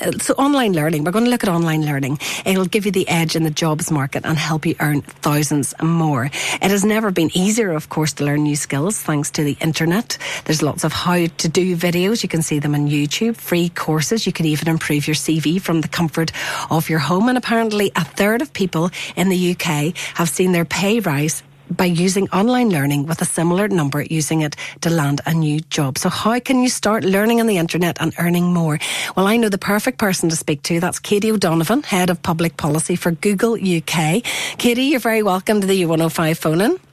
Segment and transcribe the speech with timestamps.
[0.00, 2.18] Uh, So, online learning, we're going to look at online learning.
[2.44, 6.26] It'll give you the edge in the jobs market and help you earn thousands more.
[6.26, 10.18] It has never been easier, of course, to learn new skills thanks to the internet.
[10.44, 12.22] There's lots of how to do videos.
[12.22, 14.26] You can see them on YouTube, free courses.
[14.26, 16.32] You can even improve your CV from the comfort
[16.70, 17.28] of your home.
[17.28, 21.84] And apparently, a third of people in the UK have seen their pay rise by
[21.84, 25.98] using online learning with a similar number using it to land a new job.
[25.98, 28.78] So how can you start learning on the internet and earning more?
[29.16, 30.80] Well, I know the perfect person to speak to.
[30.80, 34.22] That's Katie O'Donovan, Head of Public Policy for Google UK.
[34.58, 36.89] Katie, you're very welcome to the U105 phone in.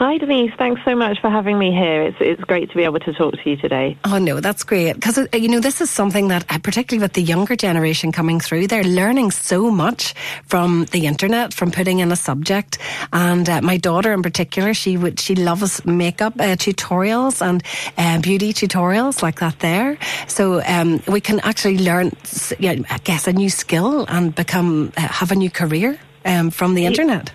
[0.00, 0.50] Hi, Denise.
[0.56, 2.00] Thanks so much for having me here.
[2.00, 3.98] It's it's great to be able to talk to you today.
[4.04, 7.20] Oh no, that's great because you know this is something that, uh, particularly with the
[7.20, 10.14] younger generation coming through, they're learning so much
[10.46, 12.78] from the internet, from putting in a subject.
[13.12, 17.62] And uh, my daughter, in particular, she would she loves makeup uh, tutorials and
[17.98, 19.58] uh, beauty tutorials like that.
[19.58, 24.34] There, so um, we can actually learn, s- yeah, I guess, a new skill and
[24.34, 27.32] become uh, have a new career um, from the internet.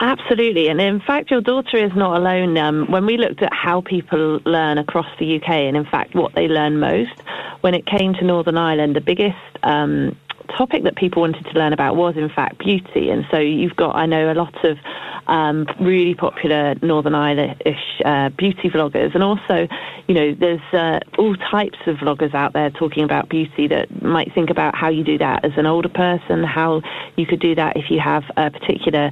[0.00, 0.68] Absolutely.
[0.68, 2.56] And in fact, your daughter is not alone.
[2.58, 6.34] Um, when we looked at how people learn across the UK and, in fact, what
[6.34, 7.22] they learn most,
[7.62, 10.16] when it came to Northern Ireland, the biggest um,
[10.56, 13.10] topic that people wanted to learn about was, in fact, beauty.
[13.10, 14.78] And so you've got, I know, a lot of
[15.26, 19.14] um, really popular Northern Irish uh, beauty vloggers.
[19.14, 19.68] And also,
[20.06, 24.32] you know, there's uh, all types of vloggers out there talking about beauty that might
[24.34, 26.82] think about how you do that as an older person, how
[27.16, 29.10] you could do that if you have a particular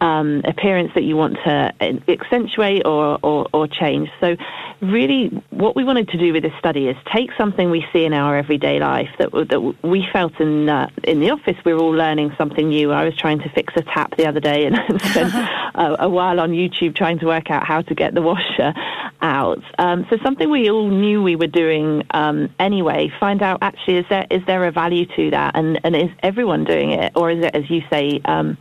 [0.00, 1.72] um, appearance that you want to
[2.08, 4.10] accentuate or, or, or change.
[4.20, 4.36] So,
[4.80, 8.12] really, what we wanted to do with this study is take something we see in
[8.12, 11.56] our everyday life that, that we felt in uh, in the office.
[11.64, 12.92] We were all learning something new.
[12.92, 15.32] I was trying to fix a tap the other day and spent
[15.74, 18.74] a, a while on YouTube trying to work out how to get the washer
[19.22, 19.62] out.
[19.78, 23.12] Um, so something we all knew we were doing um, anyway.
[23.18, 26.64] Find out actually is there is there a value to that, and and is everyone
[26.64, 28.20] doing it, or is it as you say?
[28.24, 28.58] Um,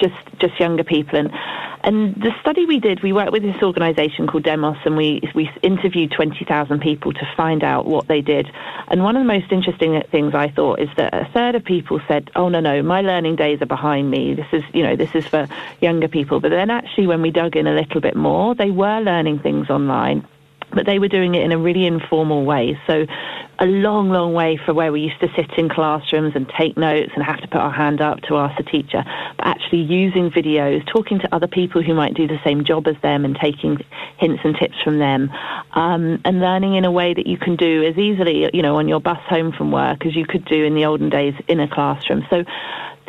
[0.00, 1.18] just just younger people.
[1.18, 1.30] And
[1.82, 5.50] and the study we did we worked with this organization called Demos and we we
[5.62, 8.50] interviewed 20,000 people to find out what they did.
[8.88, 12.00] And one of the most interesting things I thought is that a third of people
[12.08, 14.34] said oh no no my learning days are behind me.
[14.34, 15.46] This is you know this is for
[15.80, 16.40] younger people.
[16.40, 19.70] But then actually when we dug in a little bit more they were learning things
[19.70, 20.26] online
[20.72, 22.78] but they were doing it in a really informal way.
[22.86, 23.06] So
[23.58, 27.10] a long, long way from where we used to sit in classrooms and take notes
[27.14, 29.04] and have to put our hand up to ask the teacher,
[29.36, 32.96] but actually using videos, talking to other people who might do the same job as
[33.02, 33.76] them and taking
[34.16, 35.30] hints and tips from them,
[35.72, 38.88] um, and learning in a way that you can do as easily, you know, on
[38.88, 41.68] your bus home from work as you could do in the olden days in a
[41.68, 42.26] classroom.
[42.30, 42.44] So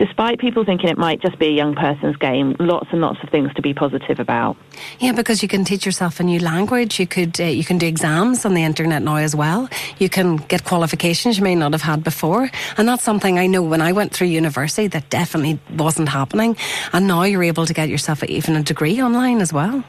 [0.02, 3.30] despite people thinking it might just be a young person's game, lots and lots of
[3.30, 4.58] things to be positive about.
[5.00, 7.00] Yeah, because you can teach yourself a new language.
[7.00, 9.70] You could uh, you can do exams on the internet now as well.
[10.00, 13.62] You can get qualifications you may not have had before, and that's something I know
[13.62, 16.58] when I went through university that definitely wasn't happening.
[16.94, 19.84] And now you're able to get yourself even a degree online as well.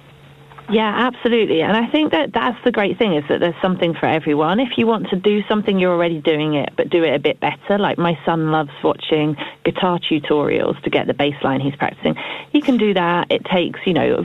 [0.72, 1.60] Yeah, absolutely.
[1.60, 4.58] And I think that that's the great thing is that there's something for everyone.
[4.58, 7.40] If you want to do something, you're already doing it, but do it a bit
[7.40, 7.78] better.
[7.78, 12.14] Like my son loves watching guitar tutorials to get the bass line he's practicing.
[12.52, 13.30] He can do that.
[13.30, 14.24] It takes, you know,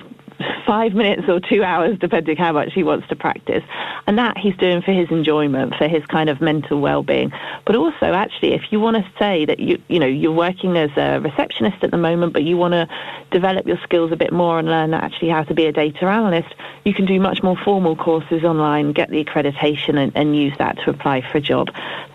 [0.65, 3.63] five minutes or two hours, depending how much he wants to practice.
[4.05, 7.31] And that he's doing for his enjoyment, for his kind of mental well-being.
[7.65, 10.91] But also, actually, if you want to say that you, you know, you're working as
[10.97, 12.87] a receptionist at the moment, but you want to
[13.31, 16.53] develop your skills a bit more and learn actually how to be a data analyst,
[16.85, 20.77] you can do much more formal courses online, get the accreditation, and, and use that
[20.79, 21.69] to apply for a job.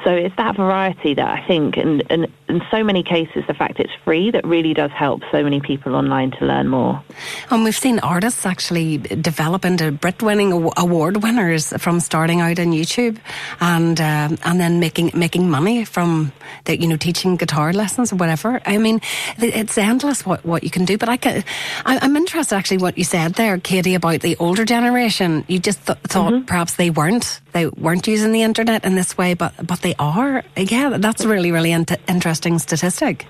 [0.04, 3.80] So it's that variety that I think, and, and in so many cases, the fact
[3.80, 7.02] it's free that really does help so many people online to learn more.
[7.50, 13.16] And we've seen artists actually develop into Brit-winning award winners from starting out on YouTube,
[13.60, 16.32] and um, and then making making money from
[16.66, 18.60] the, you know teaching guitar lessons or whatever.
[18.66, 19.00] I mean,
[19.38, 20.98] it's endless what, what you can do.
[20.98, 21.44] But I can,
[21.86, 25.44] I, I'm interested actually what you said there, Katie, about the older generation.
[25.48, 29.32] You just th- thought perhaps they weren't they weren't using the internet in this way,
[29.32, 30.44] but but they are.
[30.56, 33.26] Yeah, that's really really int- interesting statistic.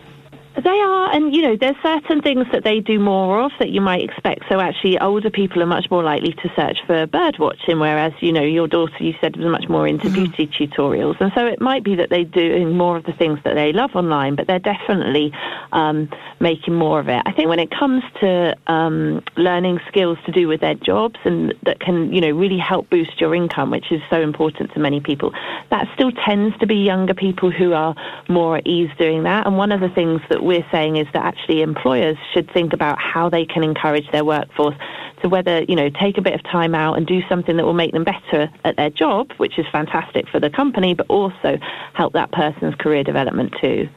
[0.55, 3.81] They are, and you know, there's certain things that they do more of that you
[3.81, 4.45] might expect.
[4.51, 8.33] So actually, older people are much more likely to search for bird watching, whereas you
[8.33, 10.31] know your daughter, you said, was much more into mm-hmm.
[10.31, 13.55] beauty tutorials, and so it might be that they're doing more of the things that
[13.55, 15.33] they love online, but they're definitely
[15.73, 16.09] um,
[16.41, 17.23] making more of it.
[17.25, 21.55] I think when it comes to um, learning skills to do with their jobs and
[21.65, 25.01] that can, you know, really help boost your income, which is so important to many
[25.01, 25.33] people,
[25.71, 27.95] that still tends to be younger people who are
[28.29, 29.47] more at ease doing that.
[29.47, 32.99] And one of the things that we're saying is that actually employers should think about
[32.99, 34.77] how they can encourage their workforce
[35.23, 37.73] to whether, you know, take a bit of time out and do something that will
[37.73, 41.59] make them better at their job, which is fantastic for the company, but also
[41.95, 43.89] help that person's career development too.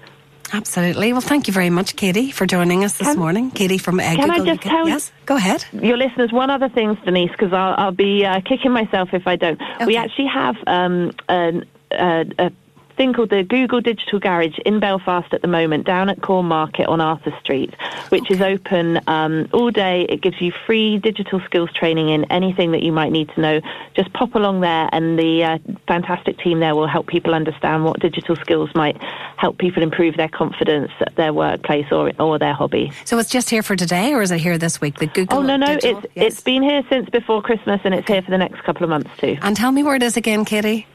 [0.53, 1.11] Absolutely.
[1.11, 3.51] Well, thank you very much, Katie, for joining us this can, morning.
[3.51, 5.65] Katie from uh, Can Google I just tell yes, go ahead.
[5.73, 9.35] Your listeners one other thing, Denise, because I'll, I'll, be uh, kicking myself if I
[9.37, 9.59] don't.
[9.61, 9.85] Okay.
[9.85, 12.51] We actually have um, an, uh, a
[12.95, 17.01] thing called the Google Digital Garage in Belfast at the moment, down at Cornmarket on
[17.01, 17.73] Arthur Street,
[18.09, 18.35] which okay.
[18.35, 20.05] is open um, all day.
[20.09, 23.61] It gives you free digital skills training in anything that you might need to know.
[23.95, 25.57] Just pop along there, and the uh,
[25.87, 29.01] fantastic team there will help people understand what digital skills might
[29.37, 32.91] help people improve their confidence at their workplace or or their hobby.
[33.05, 34.99] So it's just here for today, or is it here this week?
[34.99, 35.39] The Google.
[35.39, 35.99] Oh no, no, digital?
[35.99, 36.25] it's yes.
[36.33, 39.11] it's been here since before Christmas, and it's here for the next couple of months
[39.17, 39.37] too.
[39.41, 40.87] And tell me where it is again, Katie.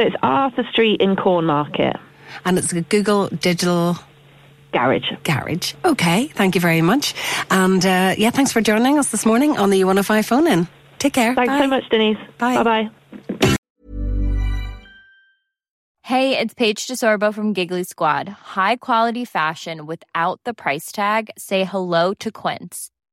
[0.00, 2.00] So it's Arthur Street in Cornmarket.
[2.46, 3.98] And it's a Google Digital
[4.72, 5.10] Garage.
[5.24, 5.74] Garage.
[5.84, 7.14] Okay, thank you very much.
[7.50, 10.68] And uh, yeah, thanks for joining us this morning on the U105 phone in.
[10.98, 11.34] Take care.
[11.34, 11.60] Thanks Bye.
[11.60, 12.16] so much, Denise.
[12.38, 12.90] Bye bye.
[16.04, 18.26] Hey, it's Paige DeSorbo from Giggly Squad.
[18.30, 21.28] High quality fashion without the price tag?
[21.36, 22.90] Say hello to Quince.